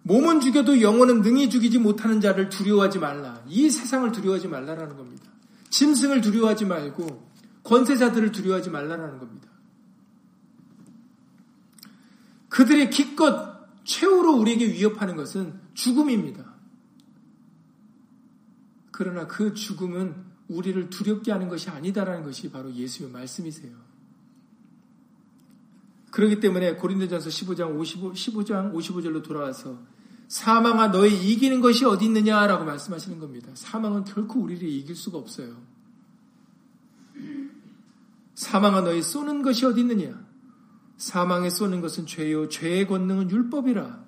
[0.04, 3.44] 몸은 죽여도 영혼은 능히 죽이지 못하는 자를 두려워하지 말라.
[3.48, 5.26] 이 세상을 두려워하지 말라라는 겁니다.
[5.70, 7.32] 짐승을 두려워하지 말고
[7.64, 9.48] 권세자들을 두려워하지 말라라는 겁니다.
[12.50, 16.52] 그들의 기껏 최후로 우리에게 위협하는 것은 죽음입니다.
[18.92, 20.16] 그러나 그 죽음은
[20.50, 23.72] 우리를 두렵게 하는 것이 아니다라는 것이 바로 예수의 말씀이세요.
[26.12, 29.80] 그렇기 때문에 고린도전서 15장 55, 15장 55절로 돌아와서
[30.32, 33.52] 사망아 너희 이기는 것이 어디 있느냐라고 말씀하시는 겁니다.
[33.54, 35.58] 사망은 결코 우리를 이길 수가 없어요.
[38.36, 40.26] 사망아 너희 쏘는 것이 어디 있느냐?
[40.96, 44.06] 사망에 쏘는 것은 죄요 죄의 권능은 율법이라.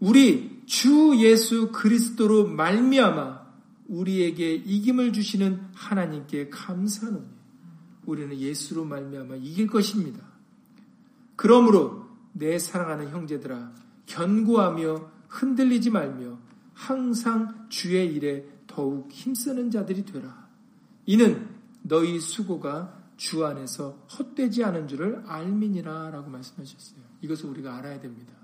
[0.00, 3.46] 우리 주 예수 그리스도로 말미암아
[3.86, 7.24] 우리에게 이김을 주시는 하나님께 감사하노니
[8.04, 10.26] 우리는 예수로 말미암아 이길 것입니다.
[11.36, 13.72] 그러므로 내 사랑하는 형제들아
[14.06, 16.38] 견고하며 흔들리지 말며
[16.72, 20.48] 항상 주의 일에 더욱 힘쓰는 자들이 되라.
[21.04, 21.48] 이는
[21.82, 27.00] 너희 수고가 주 안에서 헛되지 않은 줄을 알미니라 라고 말씀하셨어요.
[27.22, 28.34] 이것을 우리가 알아야 됩니다.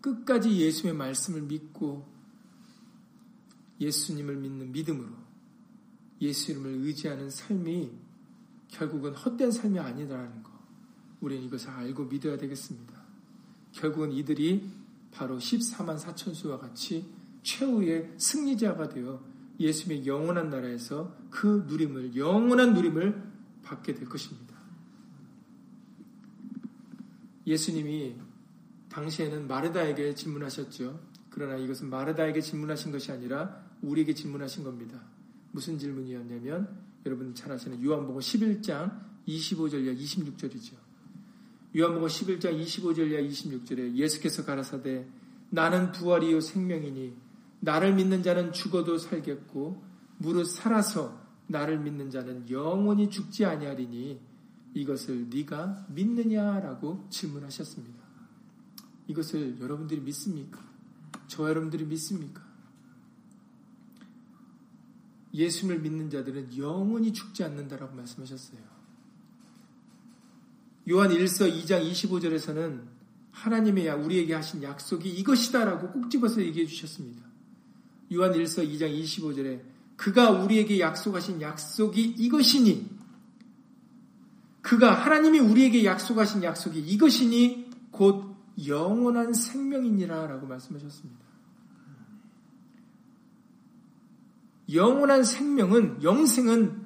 [0.00, 2.06] 끝까지 예수의 말씀을 믿고
[3.80, 5.10] 예수님을 믿는 믿음으로
[6.20, 7.92] 예수 이름을 의지하는 삶이
[8.68, 10.50] 결국은 헛된 삶이 아니라는 거.
[11.20, 12.95] 우리는 이것을 알고 믿어야 되겠습니다.
[13.76, 14.68] 결국은 이들이
[15.12, 17.06] 바로 14만 4천수와 같이
[17.42, 19.22] 최후의 승리자가 되어
[19.58, 23.22] 예수님의 영원한 나라에서 그 누림을, 영원한 누림을
[23.62, 24.54] 받게 될 것입니다.
[27.46, 28.16] 예수님이
[28.90, 31.00] 당시에는 마르다에게 질문하셨죠.
[31.30, 35.02] 그러나 이것은 마르다에게 질문하신 것이 아니라 우리에게 질문하신 겁니다.
[35.52, 40.85] 무슨 질문이었냐면 여러분 잘 아시는 요한복음 11장 25절과 26절이죠.
[41.76, 45.06] 요한복음 11장 25절이야 26절에 예수께서 가라사대
[45.50, 47.14] 나는 부활이요 생명이니
[47.60, 49.82] 나를 믿는 자는 죽어도 살겠고
[50.16, 54.18] 무릇 살아서 나를 믿는 자는 영원히 죽지 아니하리니
[54.72, 58.02] 이것을 네가 믿느냐라고 질문하셨습니다.
[59.08, 60.60] 이것을 여러분들이 믿습니까?
[61.28, 62.42] 저 여러분들이 믿습니까?
[65.34, 68.85] 예수를 믿는 자들은 영원히 죽지 않는다라고 말씀하셨어요.
[70.90, 72.82] 요한 1서 2장 25절에서는
[73.32, 77.22] 하나님의 우리에게 하신 약속이 이것이다라고 꼭 집어서 얘기해 주셨습니다.
[78.14, 79.62] 요한 1서 2장 25절에
[79.96, 82.96] 그가 우리에게 약속하신 약속이 이것이니
[84.62, 91.26] 그가 하나님이 우리에게 약속하신 약속이 이것이니 곧 영원한 생명이니라 라고 말씀하셨습니다.
[94.72, 96.84] 영원한 생명은 영생은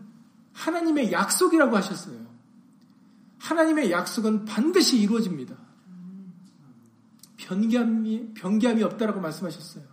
[0.53, 2.20] 하나님의 약속이라고 하셨어요.
[3.41, 5.57] 하나님의 약속은 반드시 이루어집니다.
[7.37, 9.85] 변기함이, 변기함이 없다라고 말씀하셨어요.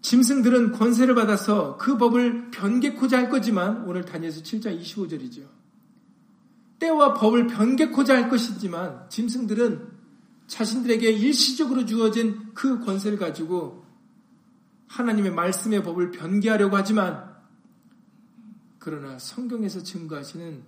[0.00, 5.46] 짐승들은 권세를 받아서 그 법을 변개코자 할 거지만 오늘 다니엘서 7장 25절이죠.
[6.78, 9.98] 때와 법을 변개코자 할 것이지만 짐승들은
[10.46, 13.84] 자신들에게 일시적으로 주어진 그 권세를 가지고
[14.86, 17.37] 하나님의 말씀의 법을 변개하려고 하지만
[18.88, 20.62] 그러나 성경에서 증거하시는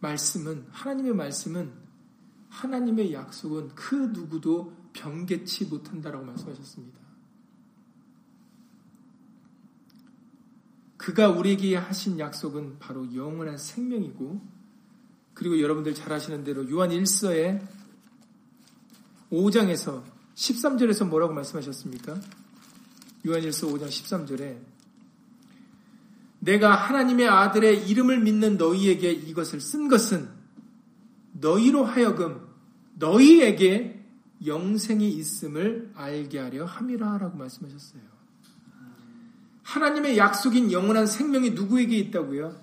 [0.00, 1.70] 말씀은 하나님의 말씀은
[2.48, 6.98] 하나님의 약속은 그 누구도 변개치 못한다라고 말씀하셨습니다.
[10.96, 14.40] 그가 우리에게 하신 약속은 바로 영원한 생명이고
[15.34, 17.62] 그리고 여러분들 잘 아시는 대로 요한 1서의
[19.30, 20.02] 5장에서
[20.36, 22.18] 13절에서 뭐라고 말씀하셨습니까?
[23.26, 24.71] 요한 1서 5장 13절에
[26.42, 30.28] 내가 하나님의 아들의 이름을 믿는 너희에게 이것을 쓴 것은
[31.34, 32.48] 너희로 하여금
[32.94, 34.04] 너희에게
[34.44, 38.02] 영생이 있음을 알게 하려 함이라 라고 말씀하셨어요.
[39.62, 42.60] 하나님의 약속인 영원한 생명이 누구에게 있다고요?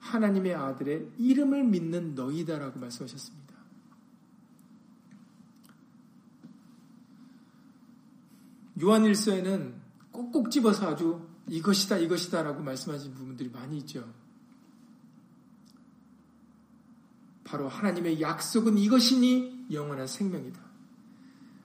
[0.00, 3.54] 하나님의 아들의 이름을 믿는 너희다라고 말씀하셨습니다.
[8.82, 9.74] 요한일서에는
[10.10, 14.04] 꼭꼭 집어서 아주 이것이다 이것이다 라고 말씀하신 부분들이 많이 있죠.
[17.44, 20.60] 바로 하나님의 약속은 이것이니 영원한 생명이다.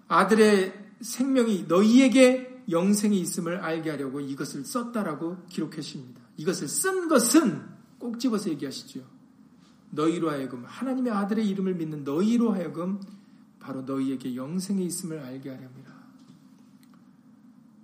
[0.07, 6.21] 아들의 생명이 너희에게 영생이 있음을 알게 하려고 이것을 썼다라고 기록하십니다.
[6.38, 7.63] 이것을 쓴 것은
[7.99, 9.01] 꼭 집어서 얘기하시죠.
[9.91, 12.99] 너희로 하여금 하나님의 아들의 이름을 믿는 너희로 하여금
[13.59, 15.97] 바로 너희에게 영생이 있음을 알게 하렵니다.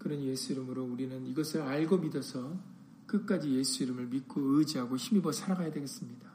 [0.04, 2.60] 그런 예수 이름으로 우리는 이것을 알고 믿어서
[3.08, 6.30] 끝까지 예수 이름을 믿고 의지하고 힘입어 살아가야 되겠습니다.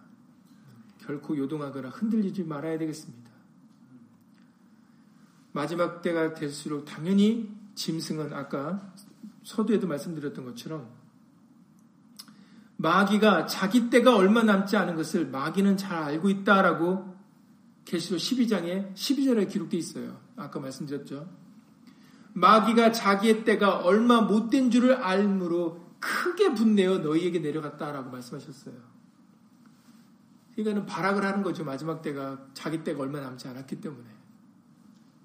[1.00, 3.30] 결코 요동하거나 흔들리지 말아야 되겠습니다.
[5.52, 8.94] 마지막 때가 될수록 당연히 짐승은 아까
[9.42, 10.88] 서두에도 말씀드렸던 것처럼
[12.76, 17.16] 마귀가 자기 때가 얼마 남지 않은 것을 마귀는 잘 알고 있다라고
[17.84, 20.20] 계시록 12장에 12절에 기록되어 있어요.
[20.36, 21.47] 아까 말씀드렸죠.
[22.40, 28.74] 마귀가 자기의 때가 얼마 못된 줄을 알므로 크게 분내어 너희에게 내려갔다라고 말씀하셨어요.
[30.54, 31.64] 그러니까는 발악을 하는 거죠.
[31.64, 34.08] 마지막 때가 자기 때가 얼마 남지 않았기 때문에.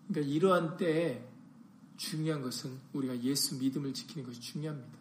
[0.08, 1.28] 그러니까 이러한 때에
[1.98, 5.00] 중요한 것은 우리가 예수 믿음을 지키는 것이 중요합니다.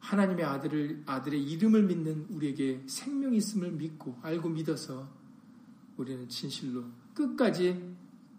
[0.00, 5.08] 하나님의 아들을 아들의 이름을 믿는 우리에게 생명이 있음을 믿고 알고 믿어서
[5.96, 7.95] 우리는 진실로 끝까지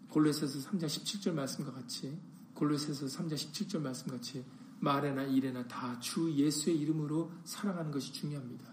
[0.08, 2.18] 골로새서 3장 17절 말씀과 같이
[2.54, 4.44] 골로새서 3장 17절 말씀 같이
[4.80, 8.64] 말에나 일에나 다 주 예수의 이름으로 살아가는 것이 중요합니다.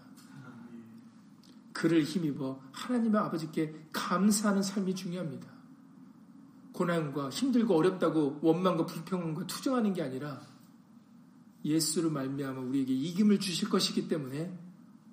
[1.72, 5.46] 그를 힘입어 하나님의 아버지께 감사하는 삶이 중요합니다.
[6.72, 10.40] 고난과 힘들고 어렵다고 원망과 불평과 투정하는 게 아니라
[11.64, 14.56] 예수를 말미암아 우리에게 이김을 주실 것이기 때문에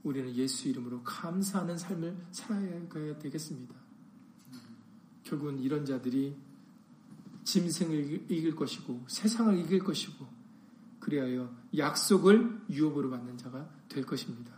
[0.04, 3.83] 우리는 예수 이름으로 감사하는 삶을 살아야 되겠습니다.
[5.34, 6.36] 결국은 이런 자들이
[7.44, 10.26] 짐승을 이길 것이고 세상을 이길 것이고
[11.00, 14.54] 그리하여 약속을 유업으로 받는 자가 될 것입니다.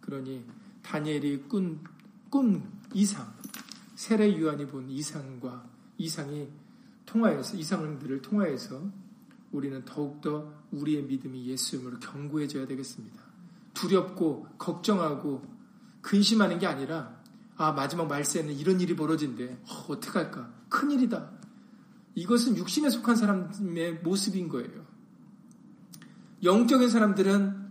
[0.00, 0.44] 그러니
[0.82, 1.82] 다니엘이 꾼,
[2.28, 2.62] 꾼
[2.92, 3.32] 이상,
[3.94, 5.68] 세례 유한이 본 이상과
[5.98, 6.48] 이상이
[7.06, 8.90] 통하여서 이상들을 통하여서
[9.52, 13.22] 우리는 더욱더 우리의 믿음이 예수님으로 견고해져야 되겠습니다.
[13.74, 15.42] 두렵고 걱정하고
[16.02, 17.15] 근심하는 게 아니라
[17.56, 19.58] 아, 마지막 말세에는 이런 일이 벌어진대.
[19.68, 20.52] 어, 어떡할까?
[20.68, 21.30] 큰일이다.
[22.14, 24.86] 이것은 육신에 속한 사람의 모습인 거예요.
[26.42, 27.66] 영적인 사람들은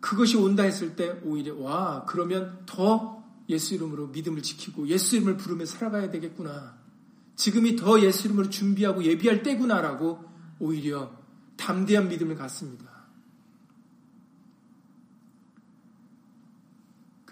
[0.00, 5.64] 그것이 온다 했을 때 오히려 와, 그러면 더 예수 이름으로 믿음을 지키고 예수 이름을 부르며
[5.64, 6.76] 살아가야 되겠구나.
[7.36, 10.24] 지금이 더 예수 이름으로 준비하고 예비할 때구나라고
[10.58, 11.12] 오히려
[11.56, 12.93] 담대한 믿음을 갖습니다.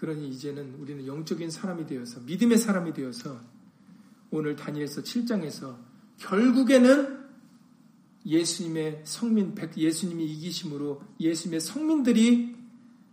[0.03, 3.39] 그러니 이제는 우리는 영적인 사람이 되어서 믿음의 사람이 되어서
[4.31, 5.77] 오늘 다니엘서 7장에서
[6.17, 7.23] 결국에는
[8.25, 12.53] 예수님의 성민, 예수님이 이기심으로 예수님의 성민들이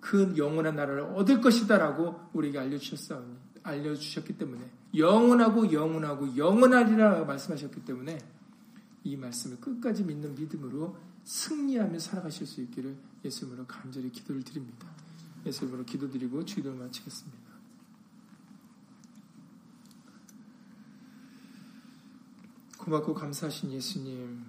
[0.01, 3.23] 그 영원한 나라를 얻을 것이다라고 우리에게 알려주셨어
[3.63, 8.19] 알려주셨기 때문에 영원하고 영원하고 영원하리라 말씀하셨기 때문에
[9.05, 15.00] 이 말씀을 끝까지 믿는 믿음으로 승리하며 살아가실 수 있기를 예수님으로 간절히 기도를 드립니다.
[15.47, 17.51] 예수님으로 기도드리고 주기도를 마치겠습니다.
[22.79, 24.45] 고맙고 감사하신 예수님,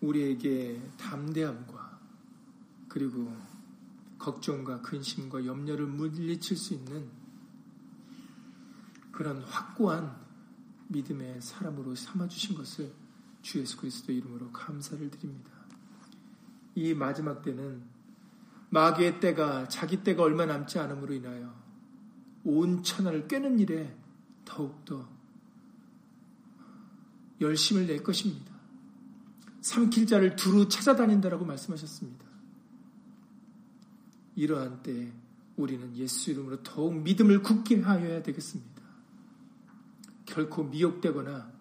[0.00, 2.00] 우리에게 담대함과
[2.88, 3.34] 그리고
[4.18, 7.10] 걱정과 근심과 염려를 물리칠 수 있는
[9.12, 10.16] 그런 확고한
[10.88, 12.92] 믿음의 사람으로 삼아주신 것을
[13.42, 15.50] 주 예수 그리스도 이름으로 감사를 드립니다.
[16.74, 17.93] 이 마지막 때는
[18.74, 21.54] 마귀의 때가 자기 때가 얼마 남지 않음으로 인하여
[22.42, 23.96] 온 천하를 꿰는 일에
[24.44, 25.08] 더욱더
[27.40, 28.52] 열심을 낼 것입니다.
[29.60, 32.24] 삼킬 자를 두루 찾아다닌다라고 말씀하셨습니다.
[34.34, 35.12] 이러한 때에
[35.56, 38.82] 우리는 예수 이름으로 더욱 믿음을 굳게 하여야 되겠습니다.
[40.26, 41.52] 결코 미혹되거나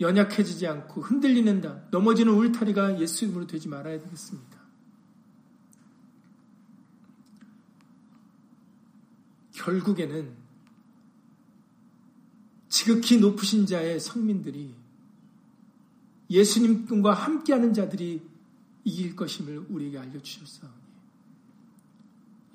[0.00, 4.49] 연약해지지 않고 흔들리는 다 넘어지는 울타리가 예수 이름으로 되지 말아야 되겠습니다.
[9.70, 10.34] 결국에는
[12.68, 14.74] 지극히 높으신 자의 성민들이
[16.28, 18.22] 예수님과 함께하는 자들이
[18.84, 20.74] 이길 것임을 우리에게 알려주셨사오니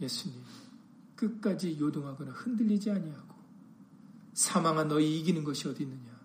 [0.02, 0.38] 예수님
[1.16, 3.36] 끝까지 요동하거나 흔들리지 아니하고
[4.34, 6.16] 사망아 너희 이기는 것이 어디 있느냐?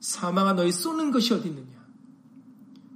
[0.00, 1.80] 사망아 너희 쏘는 것이 어디 있느냐?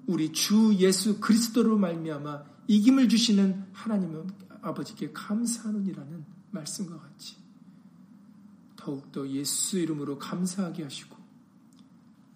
[0.06, 4.30] 우리 주 예수 그리스도로 말미암아 이김을 주시는 하나님은
[4.62, 6.24] 아버지께 감사하느니라는
[6.54, 7.36] 말씀과 같이
[8.76, 11.16] 더욱더 예수 이름으로 감사하게 하시고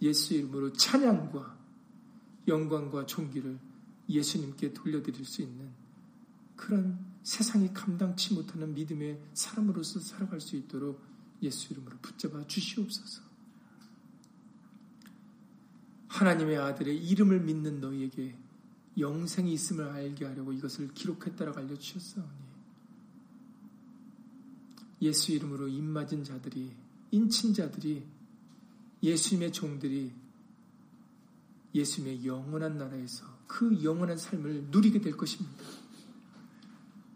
[0.02, 1.58] 예수 이름으로 찬양과
[2.46, 3.58] 영광과 존귀를
[4.08, 5.70] 예수님께 돌려드릴 수 있는
[6.56, 11.02] 그런 세상이 감당치 못하는 믿음의 사람으로서 살아갈 수 있도록
[11.42, 13.22] 예수 이름으로 붙잡아 주시옵소서.
[16.08, 18.36] 하나님의 아들의 이름을 믿는 너희에게
[18.98, 22.47] 영생이 있음을 알게 하려고 이것을 기록했다라고 알려주셨사오니
[25.00, 26.74] 예수 이름으로 입맞은 자들이
[27.10, 28.04] 인친 자들이
[29.02, 30.12] 예수님의 종들이
[31.74, 35.64] 예수님의 영원한 나라에서 그 영원한 삶을 누리게 될 것입니다.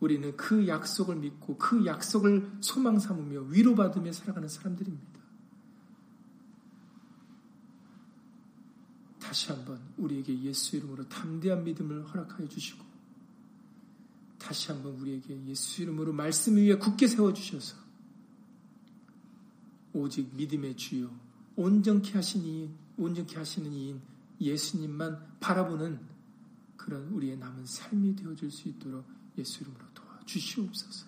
[0.00, 5.12] 우리는 그 약속을 믿고 그 약속을 소망 삼으며 위로받으며 살아가는 사람들입니다.
[9.20, 12.91] 다시 한번 우리에게 예수 이름으로 담대한 믿음을 허락하여 주시고
[14.42, 17.76] 다시 한번 우리에게 예수 이름으로 말씀 위에 굳게 세워주셔서
[19.92, 21.14] 오직 믿음의 주요
[21.54, 24.00] 온전케 하시니 온전케 하시는 이인
[24.40, 26.00] 예수님만 바라보는
[26.76, 29.06] 그런 우리의 남은 삶이 되어줄 수 있도록
[29.38, 31.06] 예수 이름으로 도와주시옵소서.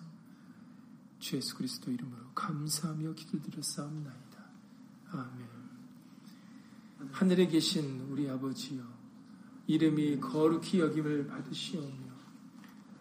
[1.19, 4.45] 주 예수 그리스도 이름으로 감사하며 기도드렸사옵나이다.
[5.09, 5.47] 아멘.
[7.11, 8.81] 하늘에 계신 우리 아버지여,
[9.67, 12.04] 이름이 거룩히 여김을 받으시오며,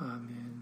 [0.00, 0.59] 아멘